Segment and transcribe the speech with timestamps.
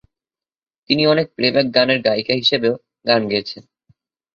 [0.89, 2.75] তিনি অনেক প্লেব্যাক গানের গায়িকা হিসেবেও
[3.05, 3.63] গান গেয়েছেন।